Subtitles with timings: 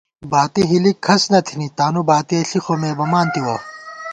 [0.31, 3.55] باتی ہِلِک کھڅ نہ تھنی تانُو باتِیَہ ݪی خومےبمان تِوَہ